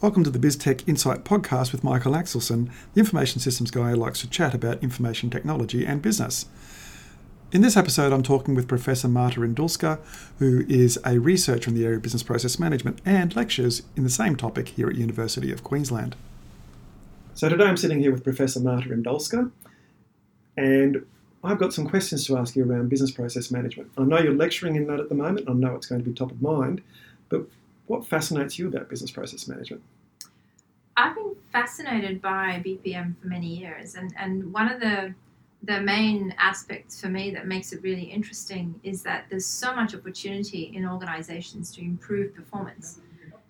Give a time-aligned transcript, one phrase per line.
[0.00, 4.22] Welcome to the BizTech Insight podcast with Michael Axelson, the information systems guy who likes
[4.22, 6.46] to chat about information technology and business.
[7.52, 9.98] In this episode, I'm talking with Professor Marta Indulska,
[10.38, 14.08] who is a researcher in the area of business process management and lectures in the
[14.08, 16.16] same topic here at University of Queensland.
[17.34, 19.50] So today I'm sitting here with Professor Marta Indulska,
[20.56, 21.04] and
[21.44, 23.90] I've got some questions to ask you around business process management.
[23.98, 25.46] I know you're lecturing in that at the moment.
[25.46, 26.80] I know it's going to be top of mind,
[27.28, 27.44] but
[27.90, 29.82] what fascinates you about business process management?
[30.96, 35.12] I've been fascinated by BPM for many years, and, and one of the
[35.64, 39.94] the main aspects for me that makes it really interesting is that there's so much
[39.94, 43.00] opportunity in organizations to improve performance.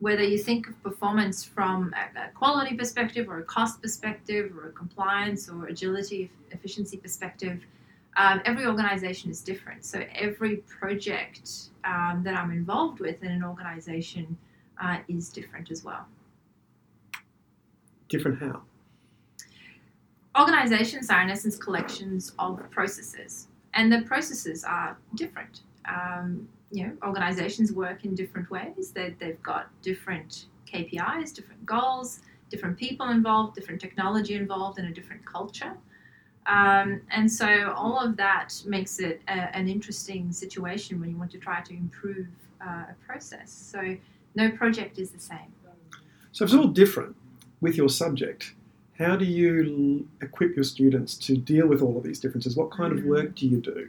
[0.00, 4.72] Whether you think of performance from a, quality perspective, or a cost perspective, or a
[4.72, 7.62] compliance or agility, efficiency perspective,
[8.16, 9.84] um, every organization is different.
[9.84, 11.50] So every project
[11.84, 14.36] um, that I'm involved with in an organization
[14.82, 16.06] uh, is different as well.
[18.08, 18.62] Different how?
[20.38, 25.60] Organizations are, in essence, collections of processes, and the processes are different.
[25.86, 28.92] Um, you know, organizations work in different ways.
[28.94, 34.92] They, they've got different KPIs, different goals, different people involved, different technology involved, and a
[34.92, 35.74] different culture.
[36.46, 41.30] Um, and so all of that makes it a, an interesting situation when you want
[41.32, 42.26] to try to improve
[42.60, 43.52] uh, a process.
[43.52, 43.96] So
[44.34, 45.52] no project is the same.
[46.32, 47.14] So if it's all different
[47.60, 48.54] with your subject,
[48.98, 52.56] how do you equip your students to deal with all of these differences?
[52.56, 53.08] What kind of mm.
[53.08, 53.88] work do you do?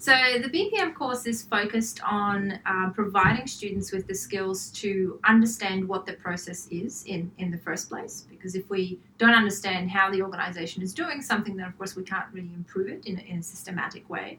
[0.00, 5.88] So the BPM course is focused on uh, providing students with the skills to understand
[5.88, 8.24] what the process is in, in the first place.
[8.30, 12.04] Because if we don't understand how the organization is doing something, then of course we
[12.04, 14.38] can't really improve it in, in a systematic way.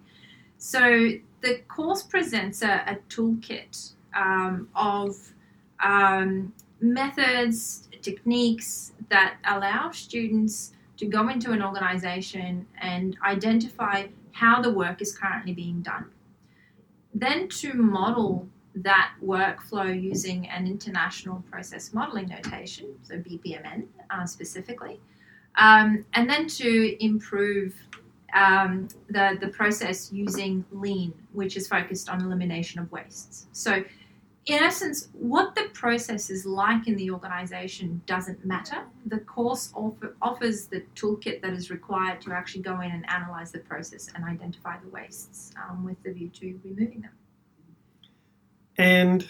[0.57, 1.09] So
[1.41, 5.17] the course presents a, a toolkit um, of
[5.83, 14.07] um, methods, techniques that allow students to go into an organization and identify
[14.39, 16.05] how the work is currently being done.
[17.13, 24.99] Then to model that workflow using an international process modeling notation, so BPMN uh, specifically,
[25.57, 27.75] um, and then to improve
[28.33, 33.47] um, the, the process using lean, which is focused on elimination of wastes.
[33.51, 33.83] So
[34.45, 38.83] in essence, what the process is like in the organization doesn't matter.
[39.05, 43.51] The course offer, offers the toolkit that is required to actually go in and analyze
[43.51, 47.11] the process and identify the wastes um, with the view to removing them.
[48.77, 49.27] And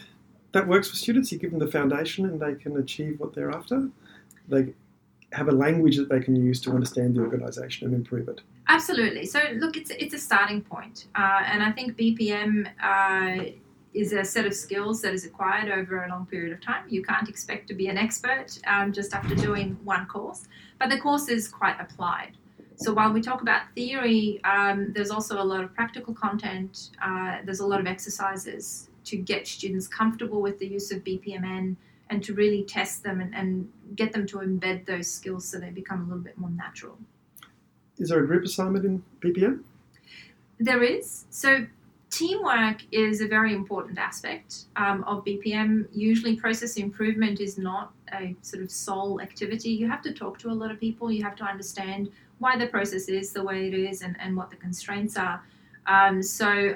[0.54, 1.32] that works for students.
[1.32, 3.90] You give them the foundation and they can achieve what they're after.
[4.48, 4.74] They
[5.34, 8.42] have a language that they can use to understand the organisation and improve it.
[8.68, 9.26] Absolutely.
[9.26, 11.08] So, look, it's, it's a starting point.
[11.16, 12.68] Uh, and I think BPM.
[12.82, 13.52] Uh,
[13.94, 16.84] is a set of skills that is acquired over a long period of time.
[16.88, 20.48] You can't expect to be an expert um, just after doing one course,
[20.80, 22.38] but the course is quite applied.
[22.76, 26.92] So while we talk about theory, um, there's also a lot of practical content.
[27.04, 31.76] Uh, there's a lot of exercises to get students comfortable with the use of BPMN
[32.10, 35.70] and to really test them and, and get them to embed those skills so they
[35.72, 36.98] become a little bit more natural.
[37.98, 39.64] Is there a group assignment in BPM?
[40.60, 41.26] There is.
[41.30, 41.66] So
[42.10, 45.88] teamwork is a very important aspect um, of BPM.
[45.94, 49.70] Usually, process improvement is not a sort of sole activity.
[49.70, 52.10] You have to talk to a lot of people, you have to understand
[52.40, 55.44] why the process is the way it is and, and what the constraints are.
[55.88, 56.76] Um, so,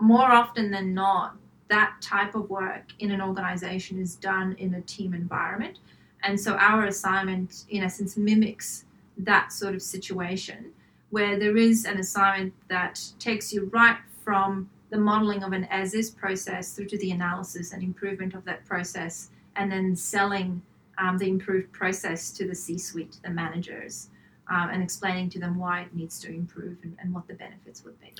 [0.00, 1.36] more often than not,
[1.68, 5.78] that type of work in an organization is done in a team environment.
[6.22, 8.84] And so, our assignment, in essence, mimics
[9.18, 10.72] that sort of situation
[11.10, 15.94] where there is an assignment that takes you right from the modeling of an as
[15.94, 20.62] is process through to the analysis and improvement of that process, and then selling
[20.98, 24.08] um, the improved process to the C suite, the managers,
[24.48, 27.84] um, and explaining to them why it needs to improve and, and what the benefits
[27.84, 28.12] would be.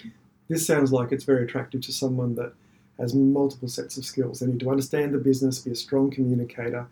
[0.49, 2.53] This sounds like it's very attractive to someone that
[2.99, 4.41] has multiple sets of skills.
[4.41, 6.87] They need to understand the business, be a strong communicator,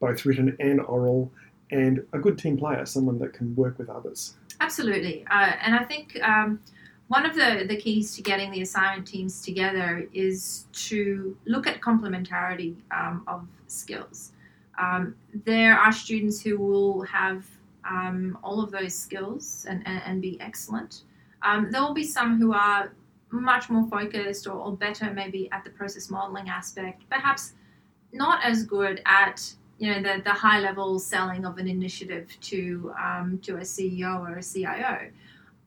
[0.00, 1.30] both written and oral,
[1.70, 4.34] and a good team player, someone that can work with others.
[4.60, 5.24] Absolutely.
[5.30, 6.60] Uh, and I think um,
[7.08, 11.80] one of the, the keys to getting the assignment teams together is to look at
[11.80, 14.32] complementarity um, of skills.
[14.78, 15.14] Um,
[15.44, 17.46] there are students who will have
[17.88, 21.02] um, all of those skills and, and, and be excellent.
[21.42, 22.92] Um, there will be some who are
[23.30, 27.52] much more focused or, or, better maybe at the process modeling aspect, perhaps
[28.12, 29.42] not as good at
[29.78, 34.20] you know the, the high level selling of an initiative to um, to a CEO
[34.20, 35.10] or a CIO.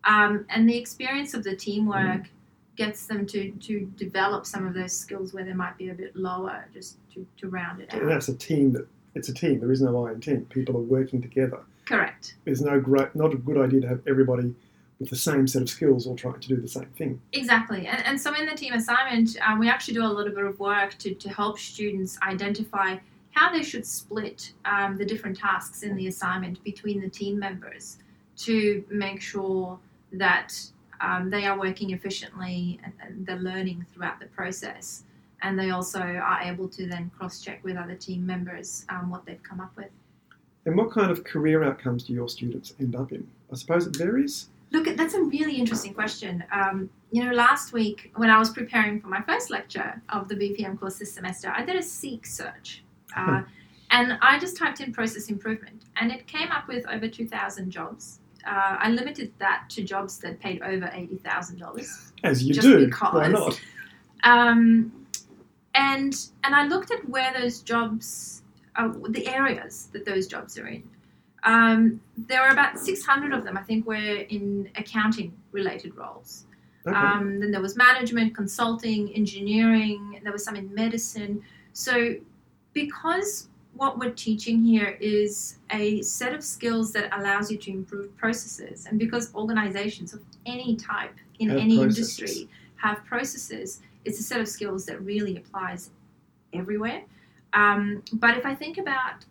[0.04, 2.28] Um, and the experience of the teamwork mm.
[2.76, 6.16] gets them to, to develop some of those skills where they might be a bit
[6.16, 8.02] lower, just to, to round it out.
[8.02, 9.60] And that's a team that it's a team.
[9.60, 10.46] There is no I in team.
[10.46, 11.60] People are working together.
[11.86, 12.36] Correct.
[12.46, 14.54] It's no great, not a good idea to have everybody
[15.00, 17.22] with the same set of skills all trying to do the same thing.
[17.34, 17.88] Exactly.
[17.88, 20.60] And, and so in the team assignment, um, we actually do a little bit of
[20.60, 22.98] work to, to help students identify
[23.32, 27.98] how they should split um, the different tasks in the assignment between the team members
[28.38, 29.80] to make sure
[30.14, 30.54] that
[31.02, 35.04] um, they are working efficiently and, they're learning throughout the process.
[35.42, 39.26] And they also are able to then cross check with other team members um, what
[39.26, 39.90] they've come up with.
[40.66, 43.26] And what kind of career outcomes do your students end up in?
[43.52, 44.50] I suppose it varies.
[44.72, 46.44] Look, that's a really interesting question.
[46.52, 50.36] Um, you know, last week when I was preparing for my first lecture of the
[50.36, 52.84] BPM course this semester, I did a Seek search.
[53.16, 53.42] Uh,
[53.92, 58.20] and I just typed in process improvement, and it came up with over 2,000 jobs.
[58.46, 62.12] Uh, I limited that to jobs that paid over $80,000.
[62.24, 62.86] As you Just do.
[62.86, 63.14] because.
[63.14, 63.62] Why not?
[64.24, 64.92] Um,
[65.76, 66.14] and
[66.44, 68.44] and I looked at where those jobs,
[68.76, 70.84] uh, the areas that those jobs are in.
[71.44, 76.46] Um, there were about 600 of them, I think, were in accounting related roles.
[76.86, 76.96] Okay.
[76.96, 80.20] Um, then there was management, consulting, engineering.
[80.24, 81.42] There was some in medicine.
[81.74, 82.16] So,
[82.74, 83.49] because
[83.80, 88.86] what we're teaching here is a set of skills that allows you to improve processes,
[88.86, 92.20] and because organizations of any type in Have any processes.
[92.20, 95.92] industry have processes, it's a set of skills that really applies
[96.54, 97.04] everywhere.
[97.54, 99.26] Um, but if I think about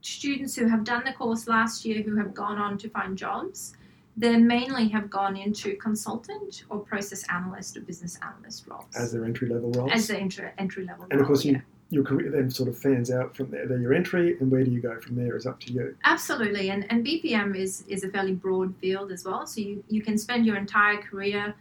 [0.00, 3.76] students who have done the course last year who have gone on to find jobs,
[4.16, 9.24] they mainly have gone into consultant or process analyst or business analyst roles As their
[9.26, 9.90] entry level roles.
[9.92, 11.06] as the entry, entry level.
[11.10, 13.66] and of course, role, you, your career then sort of fans out from there.
[13.66, 15.96] They're your entry, and where do you go from there is up to you.
[16.04, 19.46] Absolutely, and, and BPM is, is a fairly broad field as well.
[19.46, 21.54] So you, you can spend your entire career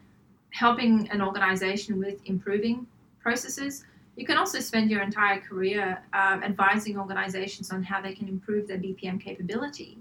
[0.49, 2.87] helping an organization with improving
[3.19, 3.85] processes.
[4.15, 8.67] You can also spend your entire career um, advising organizations on how they can improve
[8.67, 9.97] their BPM capability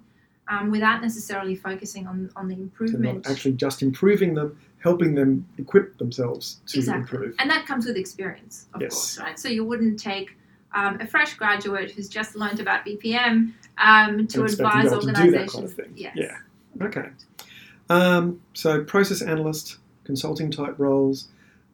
[0.48, 3.24] um, without necessarily focusing on, on the So improvement.
[3.24, 7.00] not actually just improving them, helping them equip themselves to Exactly.
[7.00, 7.34] improve.
[7.38, 8.92] And that comes with experience, of Yes.
[8.92, 9.38] course, right?
[9.38, 10.36] So you wouldn't take
[10.72, 14.52] um, a fresh graduate who's just learned about BPM um, to And expect them to
[14.52, 15.52] advise able to do that organizations.
[15.54, 15.92] kind of thing.
[15.96, 16.16] Yes.
[16.16, 16.86] Yeah.
[16.86, 17.08] Okay.
[17.88, 21.28] Um, so process analyst, consulting type roles.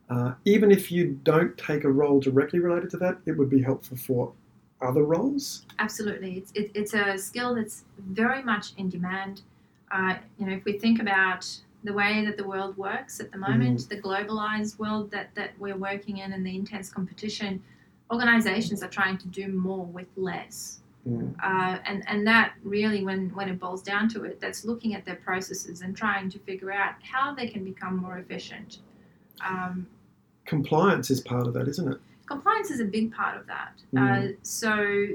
[0.09, 3.61] Uh, even if you don't take a role directly related to that, it would be
[3.61, 4.33] helpful for
[4.81, 5.67] other roles.
[5.79, 9.43] Absolutely, it's it, it's a skill that's very much in demand.
[9.91, 11.47] Uh, you know, if we think about
[11.85, 15.77] the way that the world works at the moment, the globalized world that that we're
[15.77, 17.63] working in, and the intense competition,
[18.11, 20.81] organizations are trying to do more with less.
[21.09, 21.35] Mm.
[21.43, 25.05] Uh, and and that really, when when it boils down to it, that's looking at
[25.05, 28.79] their processes and trying to figure out how they can become more efficient.
[29.47, 29.87] Um,
[30.45, 32.01] Compliance is part of that, isn't it?
[32.31, 33.73] compliance is a big part of that.
[33.93, 34.33] Mm.
[34.33, 35.07] Uh, so,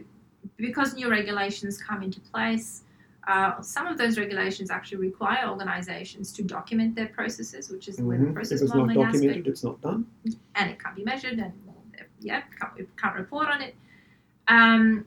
[0.58, 2.84] because new regulations come into place,
[3.28, 8.18] uh, some of those regulations actually require organizations to document their processes, which is where
[8.18, 8.30] the Mhm.
[8.30, 10.06] If process it's not documented, aspect, it's not done.
[10.56, 11.54] and it can't be measured, and
[12.20, 13.76] yeah, can't, we can't report on it.
[14.48, 15.06] Um,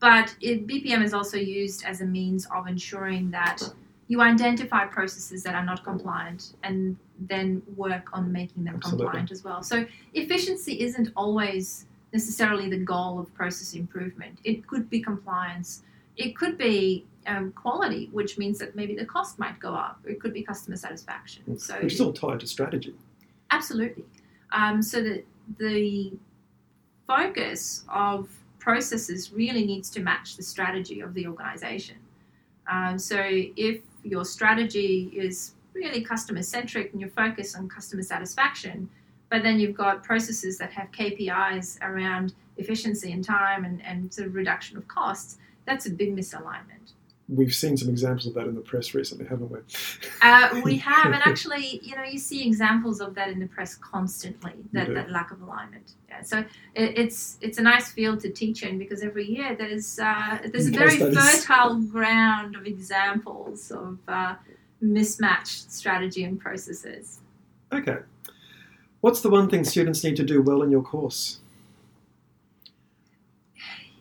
[0.00, 3.62] but it, BPM is also used as a means of ensuring that
[4.08, 9.04] you identify processes that are not compliant and then work on making them Absolutely.
[9.04, 9.62] compliant as well.
[9.62, 9.84] So
[10.14, 14.38] efficiency isn't always necessarily the goal of process improvement.
[14.44, 15.82] It could be compliance.
[16.16, 20.00] It could be um, quality, which means that maybe the cost might go up.
[20.04, 21.58] It could be customer satisfaction.
[21.58, 22.94] So Which is all tied to strategy.
[23.50, 24.04] Absolutely.
[24.52, 25.24] Um, so that
[25.58, 26.12] the
[27.06, 31.96] focus of processes really needs to match the strategy of the organization.
[32.70, 38.88] Um, so if your strategy is really customer centric and you're focused on customer satisfaction,
[39.30, 44.28] but then you've got processes that have KPIs around efficiency and time and, and sort
[44.28, 46.92] of reduction of costs, that's a big misalignment.
[47.28, 49.58] We've seen some examples of that in the press recently, haven't we?
[50.22, 53.74] Uh, we have, and actually, you know, you see examples of that in the press
[53.74, 54.52] constantly.
[54.72, 55.92] That, that lack of alignment.
[56.08, 56.38] Yeah, so
[56.74, 60.68] it, it's it's a nice field to teach in because every year there's uh, there's
[60.68, 64.34] a very fertile ground of examples of uh,
[64.80, 67.20] mismatched strategy and processes.
[67.72, 67.98] Okay.
[69.00, 71.40] What's the one thing students need to do well in your course?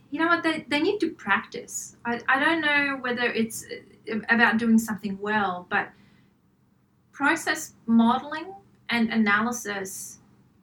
[0.09, 0.43] You know what?
[0.43, 1.97] They, they need to practice.
[2.05, 3.65] I, I don't know whether it's
[4.11, 5.89] uh, about doing something well, but
[7.11, 8.53] process modeling
[8.89, 10.19] and analysis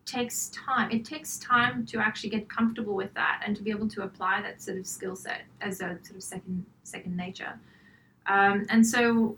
[0.07, 0.91] takes time.
[0.91, 4.43] It takes time to actually get comfortable with that and to be able to apply
[4.43, 7.59] that sort of skill set as a sort of second second nature.
[8.27, 9.37] Um, and so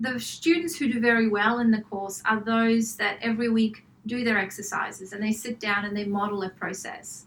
[0.00, 4.24] the students who do very well in the course are those that every week do
[4.24, 7.26] their exercises and they sit down and they model a process.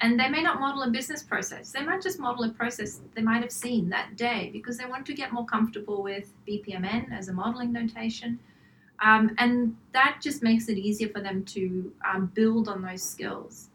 [0.00, 1.72] And they may not model a business process.
[1.72, 5.06] They might just model a process they might have seen that day because they want
[5.06, 8.38] to get more comfortable with BPMN as a modeling notation.
[9.02, 13.68] Um, and that just makes it easier for them to um, build on those skills.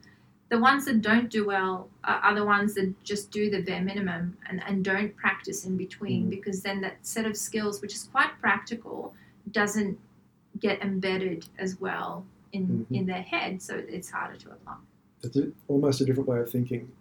[0.49, 4.37] The ones that don't do well are the ones that just do the bare minimum
[4.49, 6.29] and, and don't practice in between Mhm.
[6.29, 9.13] because then that set of skills, which is quite practical,
[9.51, 9.97] doesn't
[10.59, 12.97] get embedded as well in, Mhm.
[12.97, 14.75] in their head, so it's harder to apply.
[15.23, 16.91] It's a, almost a different way of thinking.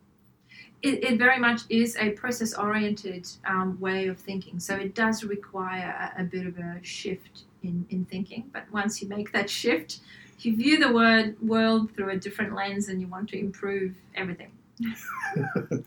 [0.82, 5.24] It, it very much is a process oriented um, way of thinking, so it does
[5.24, 8.50] require a, a bit of a shift in, in thinking.
[8.52, 10.00] But once you make that shift,
[10.38, 14.52] you view the word world through a different lens and you want to improve everything.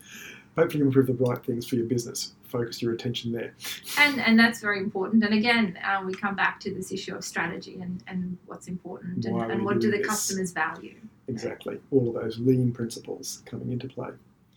[0.55, 2.33] Hopefully, you improve the right things for your business.
[2.43, 3.55] Focus your attention there.
[3.97, 5.23] And, and that's very important.
[5.23, 9.25] And again, uh, we come back to this issue of strategy and, and what's important
[9.25, 10.95] and, Why are and what do doing the customers value.
[11.27, 11.79] Exactly.
[11.91, 14.09] All of those lean principles coming into play.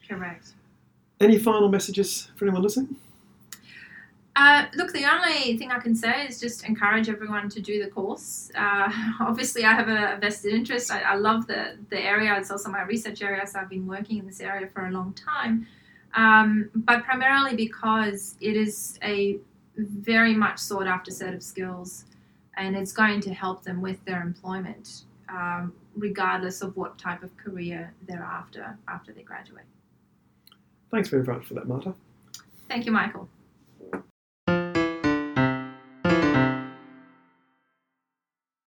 [0.09, 0.55] Correct.
[1.21, 2.97] Any final messages for anyone listening?
[4.37, 7.89] Uh, look, the only thing I can say is just encourage everyone to do the
[7.89, 8.51] course.
[8.55, 10.91] Uh, obviously, I have a vested interest.
[10.91, 12.37] I, I love the, the area.
[12.37, 15.15] It's also my research area, so I've been working in this area for a long
[15.15, 15.67] time.
[16.15, 19.39] Um, but primarily because it is a
[19.77, 22.07] very much sought after set of skills
[22.57, 27.37] and it's going to help them with their employment, um, regardless of what type of
[27.37, 29.65] career they're after after they graduate.
[30.91, 31.95] Thanks very much for that, Marta.
[32.69, 33.29] Thank you, Michael.